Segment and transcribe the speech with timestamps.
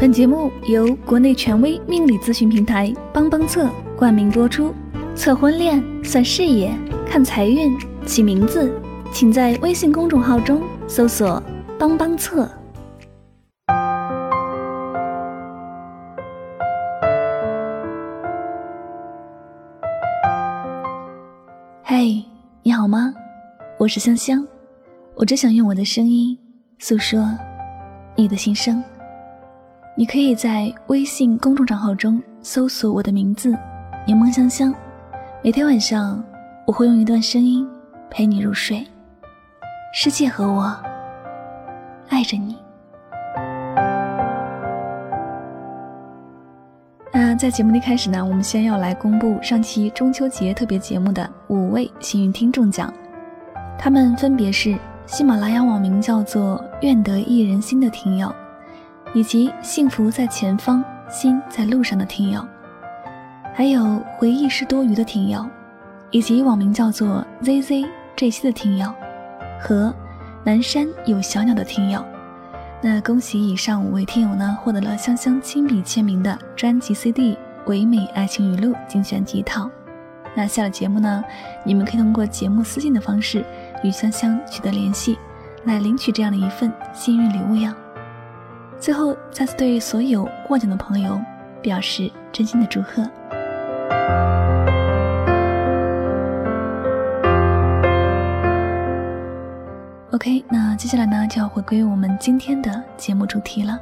[0.00, 4.72] 本节目由国内权威命理咨询平台帮帮测冠名播出。
[5.16, 6.72] 测婚恋、算事业、
[7.04, 7.76] 看财运、
[8.06, 8.72] 起名字，
[9.12, 11.42] 请在微信公众号中搜索
[11.76, 12.48] “帮帮测”。
[21.82, 22.24] 嘿，
[22.62, 23.12] 你好吗？
[23.80, 24.46] 我是香香，
[25.16, 26.38] 我只想用我的声音
[26.78, 27.28] 诉说
[28.14, 28.80] 你的心声。
[29.98, 33.52] 你可以在微信公众账号中搜索我的名字
[34.06, 34.72] “柠檬香香”，
[35.42, 36.22] 每天晚上
[36.64, 37.68] 我会用一段声音
[38.08, 38.86] 陪你入睡。
[39.92, 40.72] 世界和我
[42.10, 42.56] 爱着你。
[47.12, 52.94] 那在节目的开始呢，我们先要来公布上期中秋节特别节目的五位幸运听众奖，
[53.76, 58.32] 他们分别是喜马拉雅网名叫做“愿得一人心”的听友。
[59.14, 62.46] 以及幸福在前方，心在路上的听友，
[63.54, 65.44] 还有回忆是多余的听友，
[66.10, 68.92] 以及网名叫做 ZZ 这些的听友，
[69.60, 69.94] 和
[70.44, 72.04] 南山有小鸟的听友。
[72.80, 77.32] 那恭喜以上五位听友呢，获得了香香亲笔签名的专辑 CD
[77.66, 79.68] 《唯美爱情语录》精选集一套。
[80.36, 81.24] 那下了节目呢，
[81.64, 83.44] 你们可以通过节目私信的方式
[83.82, 85.18] 与香香取得联系，
[85.64, 87.74] 来领取这样的一份幸运礼物呀。
[88.80, 91.20] 最后，再次对所有获奖的朋友
[91.60, 93.02] 表示真心的祝贺。
[100.12, 103.78] OK，那接下来呢，就要回归我们今天的节目主题了。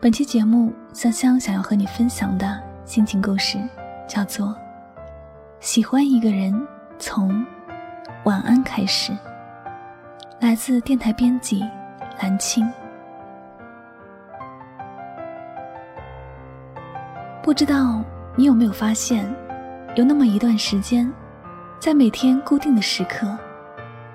[0.00, 3.58] 本期节目，香香想要和你分享的心情故事，
[4.06, 4.48] 叫做
[5.60, 6.54] 《喜欢一个人
[6.98, 7.44] 从
[8.24, 9.12] 晚安开始》，
[10.40, 11.62] 来自电台编辑
[12.20, 12.66] 蓝青。
[17.44, 18.02] 不知道
[18.36, 19.30] 你有没有发现，
[19.96, 21.12] 有那么一段时间，
[21.78, 23.36] 在每天固定的时刻，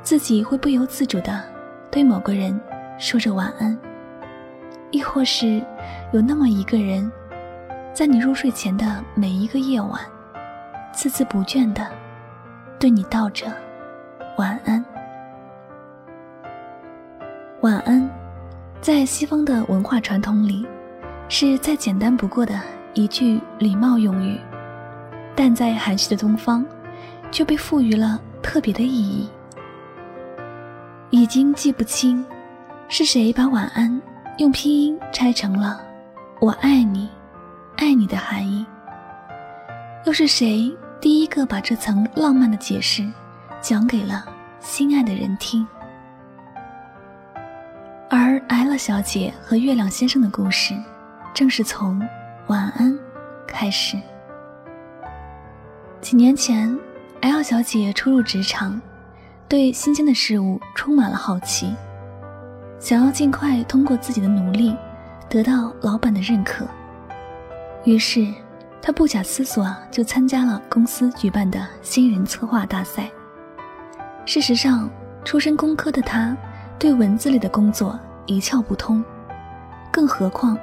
[0.00, 1.44] 自己会不由自主的
[1.90, 2.58] 对某个人
[2.96, 3.78] 说着晚安，
[4.90, 5.62] 亦或是
[6.14, 7.12] 有那么一个人，
[7.92, 10.00] 在你入睡前的每一个夜晚，
[10.94, 11.86] 孜孜不倦的
[12.78, 13.46] 对你道着
[14.38, 14.82] 晚安。
[17.60, 18.08] 晚安，
[18.80, 20.66] 在西方的文化传统里，
[21.28, 22.58] 是再简单不过的。
[22.94, 24.40] 一句礼貌用语，
[25.36, 26.64] 但在含蓄的东方，
[27.30, 29.28] 就被赋予了特别的意义。
[31.10, 32.24] 已经记不清，
[32.88, 34.00] 是谁把晚安
[34.38, 35.80] 用拼音拆成了
[36.40, 37.08] “我爱你，
[37.76, 38.66] 爱你”的含义。
[40.04, 43.06] 又是谁第一个把这层浪漫的解释
[43.60, 44.24] 讲给了
[44.60, 45.66] 心爱的人听？
[48.10, 50.74] 而 L 小姐和月亮先生的故事，
[51.32, 52.00] 正是从。
[52.48, 52.98] 晚安，
[53.46, 53.98] 开始。
[56.00, 56.78] 几年前
[57.20, 58.80] ，L 小姐初入职场，
[59.46, 61.74] 对新鲜的事物充满了好奇，
[62.78, 64.74] 想要尽快通过自己的努力
[65.28, 66.66] 得到老板的认可。
[67.84, 68.26] 于是，
[68.80, 73.10] 她不假思索就参加了公司举办的新人策划大赛。
[74.24, 74.88] 事实上，
[75.22, 76.34] 出身工科的她，
[76.78, 79.04] 对文字类的工作一窍不通，
[79.92, 80.58] 更何况。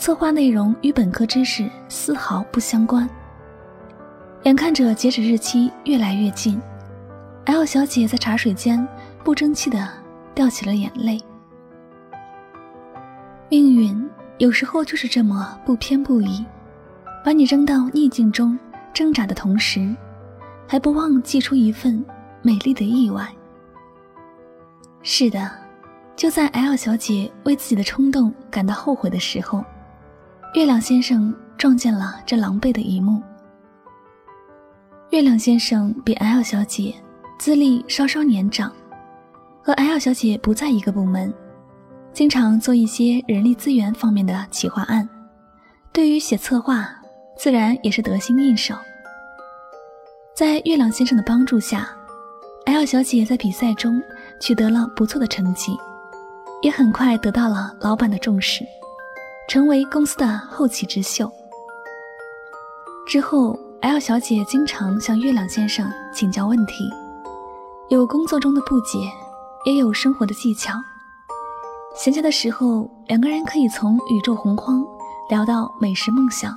[0.00, 3.06] 策划内容与本科知识丝毫不相关。
[4.44, 6.58] 眼看着截止日期越来越近
[7.44, 8.88] ，L 小姐在茶水间
[9.22, 9.86] 不争气的
[10.34, 11.20] 掉起了眼泪。
[13.50, 16.46] 命运有时候就是这么不偏不倚，
[17.22, 18.58] 把你扔到逆境中
[18.94, 19.94] 挣扎的同时，
[20.66, 22.02] 还不忘寄出一份
[22.40, 23.28] 美丽的意外。
[25.02, 25.50] 是的，
[26.16, 29.62] 就在 L 小姐为自己的冲动感到后悔的时候。
[30.52, 33.22] 月亮先生撞见了这狼狈的一幕。
[35.10, 36.92] 月亮先生比 L 小姐
[37.38, 38.72] 资历稍稍年长，
[39.62, 41.32] 和 L 小姐不在一个部门，
[42.12, 45.08] 经常做一些人力资源方面的企划案，
[45.92, 46.88] 对于写策划，
[47.38, 48.74] 自然也是得心应手。
[50.34, 51.88] 在月亮先生的帮助下
[52.66, 54.02] ，L 小姐在比赛中
[54.40, 55.78] 取得了不错的成绩，
[56.60, 58.64] 也很快得到了老板的重视。
[59.50, 61.28] 成为公司的后起之秀。
[63.04, 66.88] 之后，L 小姐经常向月亮先生请教问题，
[67.88, 69.10] 有工作中的不解，
[69.64, 70.74] 也有生活的技巧。
[71.96, 74.84] 闲暇的时候，两个人可以从宇宙洪荒
[75.28, 76.56] 聊到美食梦想，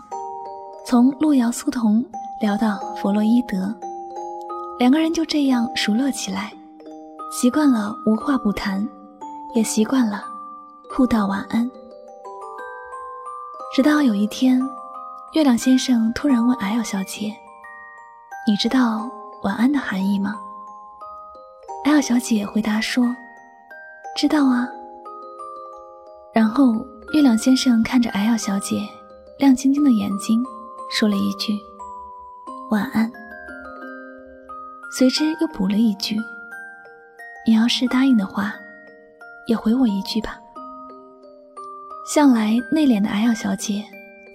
[0.85, 2.05] 从路遥苏童
[2.39, 3.75] 聊到弗洛伊德，
[4.77, 6.53] 两个人就这样熟络起来，
[7.31, 8.87] 习惯了无话不谈，
[9.55, 10.23] 也习惯了
[10.95, 11.67] 互道晚安。
[13.73, 14.61] 直到有一天，
[15.31, 17.35] 月亮先生突然问 L 小姐
[18.47, 19.09] ：“你知道
[19.41, 20.39] 晚安的含义吗
[21.83, 23.03] ？”L 小姐回答说
[24.15, 24.69] ：“知道啊。”
[26.31, 26.85] 然后
[27.15, 28.87] 月亮先生看着 L 小姐
[29.39, 30.43] 亮晶晶的眼睛，
[30.91, 31.57] 说了一句
[32.69, 33.11] ：“晚安。”
[34.95, 36.15] 随之又补了一句
[37.47, 38.53] ：“你要是答应的话，
[39.47, 40.39] 也回我一句吧。”
[42.05, 43.83] 向来内敛的 L 小姐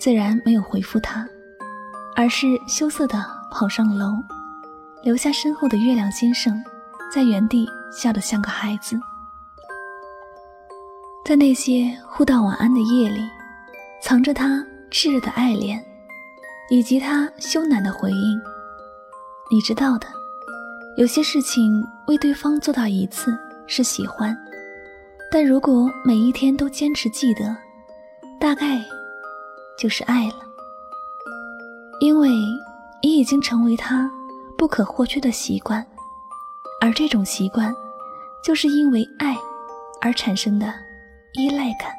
[0.00, 1.26] 自然没有回复他，
[2.16, 4.14] 而是羞涩地跑上楼，
[5.02, 6.62] 留下身后的月亮先生
[7.12, 8.98] 在原地笑得像个孩子。
[11.26, 13.28] 在那些互道晚安的夜里，
[14.02, 15.84] 藏着他炽热的爱恋，
[16.70, 18.40] 以及他羞赧的回应。
[19.50, 20.06] 你知道的，
[20.96, 24.34] 有些事情为对方做到一次是喜欢。
[25.30, 27.54] 但如果每一天都坚持记得，
[28.40, 28.82] 大概
[29.78, 30.36] 就是爱了，
[32.00, 32.30] 因为
[33.02, 34.10] 你已经成为他
[34.56, 35.86] 不可或缺的习惯，
[36.80, 37.74] 而这种习惯，
[38.42, 39.36] 就是因为爱
[40.00, 40.72] 而产生的
[41.34, 41.92] 依赖感。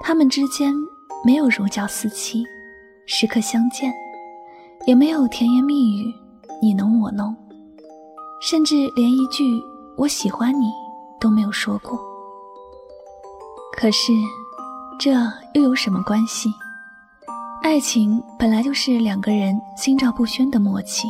[0.00, 0.70] 他们之间
[1.24, 2.44] 没有如胶似漆，
[3.06, 3.90] 时刻相见，
[4.86, 6.14] 也没有甜言蜜语，
[6.60, 7.34] 你侬我侬，
[8.42, 9.42] 甚至连一句
[9.96, 10.70] “我喜欢你”。
[11.24, 11.98] 都没有说过。
[13.74, 14.12] 可是，
[15.00, 15.14] 这
[15.54, 16.50] 又有什么关系？
[17.62, 21.08] 爱情本来就是两个人心照不宣的默契，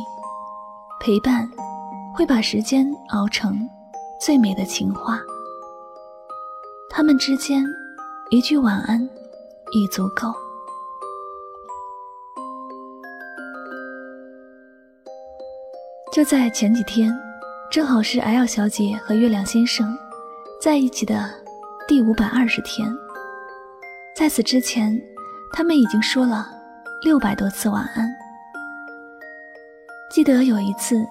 [1.01, 1.45] 陪伴
[2.15, 3.69] 会把时间熬成
[4.21, 5.19] 最美的情话。
[6.89, 7.61] 他们之间
[8.29, 9.01] 一句晚安
[9.73, 10.33] 已足够。
[16.13, 17.13] 就在前几天，
[17.69, 19.93] 正好是 L 小姐和月亮先生。
[20.65, 21.29] 在一起的
[21.87, 22.91] 第五百二十天，
[24.15, 24.99] 在此之前，
[25.53, 26.49] 他们已经说了
[27.03, 28.09] 六百多次晚安。
[30.09, 31.05] 记得有一次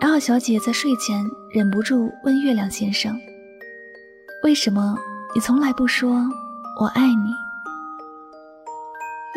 [0.00, 1.24] ，L 小姐在睡前
[1.54, 3.16] 忍不住问月亮先生
[4.42, 4.96] ：“为什么
[5.32, 6.26] 你从来不说
[6.80, 7.32] 我爱你？”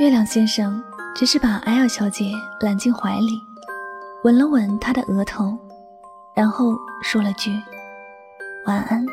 [0.03, 2.31] 月亮先生只是把 L 小姐
[2.61, 3.39] 揽进怀里，
[4.23, 5.55] 吻了吻她的额头，
[6.33, 7.51] 然后说了句
[8.65, 9.05] ：“晚安。”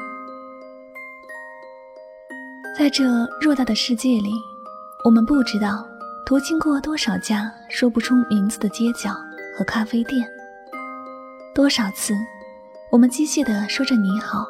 [2.79, 3.05] 在这
[3.41, 4.33] 偌大的世界里，
[5.05, 5.85] 我们不知道
[6.25, 9.11] 途经过多少家说不出名字的街角
[9.57, 10.25] 和咖啡店。
[11.53, 12.15] 多少次，
[12.93, 14.47] 我们机械地说着你好，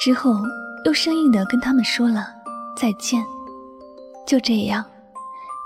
[0.00, 0.36] 之后
[0.84, 2.28] 又生硬地跟他们说了
[2.76, 3.20] 再见。
[4.24, 4.84] 就这样，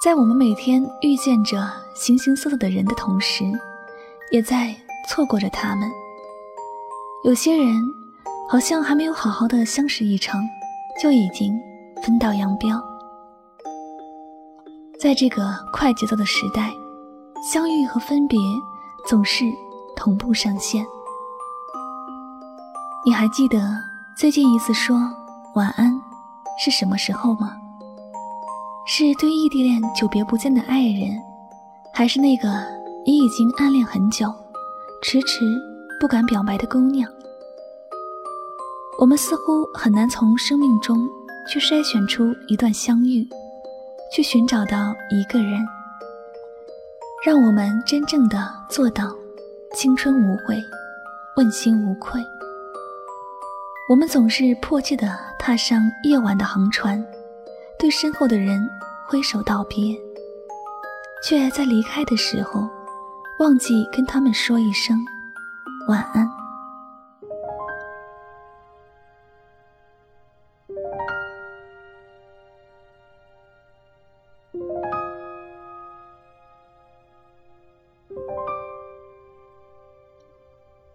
[0.02, 3.44] 在我们每天遇见着形形色色的人的同时，
[4.30, 4.74] 也在
[5.10, 5.86] 错过着他们。
[7.22, 7.76] 有些人，
[8.48, 10.42] 好像还没有好好的相识一场。
[11.00, 11.60] 就已经
[12.02, 12.82] 分道扬镳。
[15.00, 16.70] 在这个快节奏的时代，
[17.52, 18.38] 相遇和分别
[19.06, 19.44] 总是
[19.96, 20.84] 同步上线。
[23.04, 23.60] 你还记得
[24.16, 24.96] 最近一次说
[25.54, 25.92] 晚安
[26.58, 27.56] 是什么时候吗？
[28.86, 31.20] 是对异地恋久别不见的爱人，
[31.92, 32.48] 还是那个
[33.04, 34.26] 你已经暗恋很久、
[35.02, 35.44] 迟迟
[36.00, 37.10] 不敢表白的姑娘？
[38.98, 41.08] 我们似乎很难从生命中
[41.48, 43.26] 去筛选出一段相遇，
[44.14, 45.60] 去寻找到一个人，
[47.26, 49.12] 让我们真正的做到
[49.74, 50.62] 青春无悔、
[51.36, 52.22] 问心无愧。
[53.90, 57.04] 我们总是迫切地踏上夜晚的航船，
[57.78, 58.66] 对身后的人
[59.06, 59.94] 挥手道别，
[61.22, 62.66] 却在离开的时候
[63.40, 64.96] 忘记跟他们说一声
[65.88, 66.43] 晚安。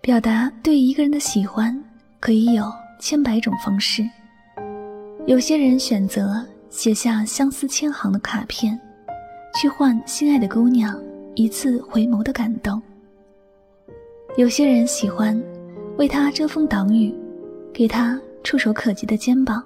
[0.09, 1.79] 表达对一个人的喜欢，
[2.19, 2.63] 可以有
[2.99, 4.03] 千百种方式。
[5.27, 8.75] 有些人选择写下相思千行的卡片，
[9.53, 10.99] 去换心爱的姑娘
[11.35, 12.81] 一次回眸的感动；
[14.35, 15.39] 有些人喜欢
[15.99, 17.13] 为他遮风挡雨，
[17.71, 19.61] 给他触手可及的肩膀；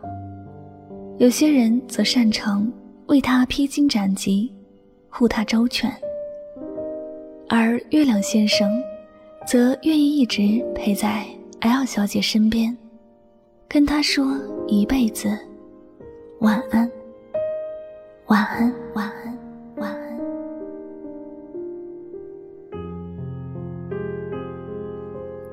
[1.19, 2.69] 有些人则擅长
[3.05, 4.51] 为他披荆斩棘，
[5.07, 5.89] 护他周全。
[7.47, 8.69] 而月亮先生。
[9.45, 10.41] 则愿意一直
[10.73, 11.25] 陪在
[11.59, 12.75] L 小姐身边，
[13.67, 15.29] 跟她说一辈子
[16.39, 16.89] 晚安，
[18.27, 19.37] 晚安，晚安，
[19.77, 20.19] 晚安。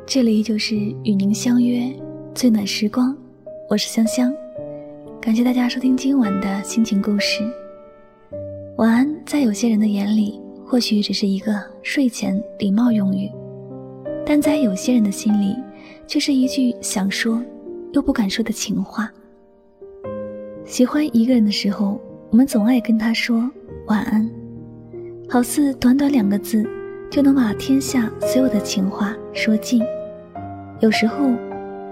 [0.06, 1.92] 这里就是与您相约
[2.34, 3.16] 最暖时光，
[3.68, 4.32] 我是香香。
[5.20, 7.42] 感谢大家收听今晚的心情故事。
[8.76, 13.30] 晚安，在有些人的眼里，或许只是一个睡前礼貌用语，
[14.32, 15.56] 但在有些人的心里，
[16.06, 17.42] 却是一句想说
[17.92, 19.10] 又不敢说的情话。
[20.64, 23.50] 喜欢一个人的时候，我们总爱跟他说
[23.88, 24.30] 晚安，
[25.28, 26.64] 好似短短两个字，
[27.10, 29.82] 就能把天下所有的情话说尽。
[30.78, 31.32] 有时候，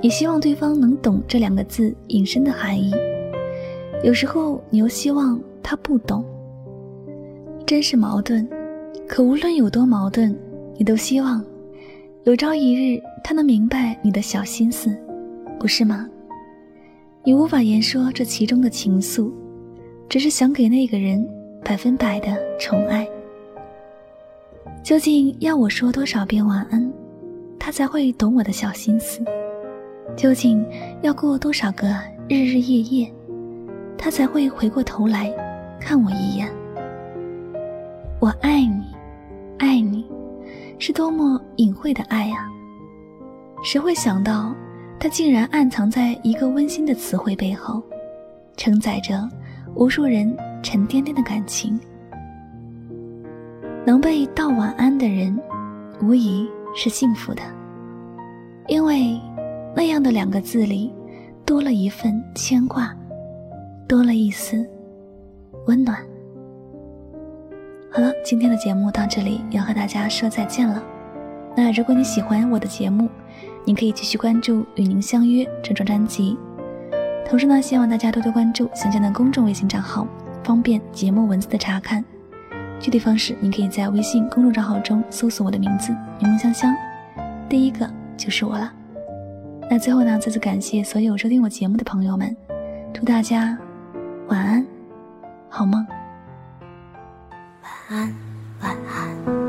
[0.01, 2.93] 也希望对方能懂这两个字隐身的含义；
[4.05, 6.25] 有时候，你又希望他不懂。
[7.67, 8.47] 真是矛盾，
[9.09, 10.33] 可无论有多矛盾，
[10.77, 11.45] 你都希望
[12.25, 14.95] 有朝一日他能明白你的小心思，
[15.59, 16.07] 不是吗？
[17.25, 19.33] 你无法言说这其中的情愫，
[20.09, 21.27] 只是想给那个人
[21.65, 23.09] 百分百的宠爱。
[24.83, 26.93] 究竟要我说多少遍晚安，
[27.59, 29.23] 他才会懂我的小心思？
[30.17, 30.65] 究竟
[31.01, 31.87] 要过多少个
[32.29, 33.13] 日日夜夜，
[33.97, 35.33] 他才会回过头来
[35.81, 36.49] 看我一眼？
[38.21, 38.78] 我爱你，
[41.59, 42.49] 隐晦的爱啊！
[43.63, 44.55] 谁会想到，
[44.99, 47.83] 它竟然暗藏在一个温馨的词汇背后，
[48.57, 49.29] 承载着
[49.75, 51.79] 无数人沉甸甸的感情。
[53.85, 55.37] 能被道晚安的人，
[56.01, 57.43] 无疑是幸福的，
[58.69, 59.21] 因为
[59.75, 60.93] 那样的两个字里，
[61.45, 62.95] 多了一份牵挂，
[63.89, 64.65] 多了一丝
[65.67, 65.99] 温暖。
[67.91, 70.81] 好了，今天的节目到这里要和大家说再见了。
[71.59, 73.09] 那如果你喜欢我的节目，
[73.65, 76.39] 您可以继续关注《与您相约》这张专辑。
[77.27, 80.07] 同时呢，希望大家多多关注香香的公众微信账号，
[80.45, 82.05] 方便节目文字的查看。
[82.79, 86.73] 具体方式，您可以在微信公众账号中搜索我的名字“柠檬香香”，
[87.51, 88.73] 第一个就是我了。
[89.69, 92.37] 那最后呢，再次感谢所有收听我节目的朋友们，
[92.95, 93.59] 祝大家
[94.29, 94.65] 晚安，
[95.49, 95.85] 好梦。
[97.91, 98.15] 晚安，
[98.61, 99.48] 晚安。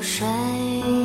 [0.00, 0.97] 水